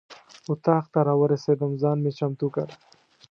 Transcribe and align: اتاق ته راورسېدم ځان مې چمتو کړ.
اتاق 0.51 0.85
ته 0.93 0.99
راورسېدم 1.07 1.71
ځان 1.81 1.97
مې 2.03 2.11
چمتو 2.17 2.47
کړ. 2.55 2.67